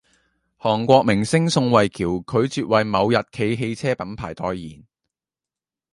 [0.57, 1.93] 韓國明星宋慧喬
[2.23, 4.83] 拒絕爲某日企汽車品牌代言